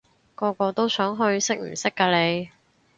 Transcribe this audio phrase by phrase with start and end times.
[0.33, 2.09] 個個都想去，識唔識㗎
[2.39, 2.49] 你？